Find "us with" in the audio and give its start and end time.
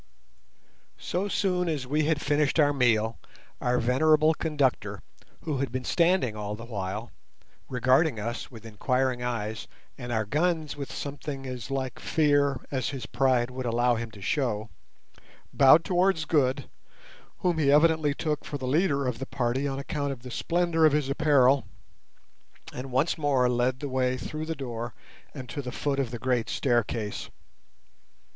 8.19-8.65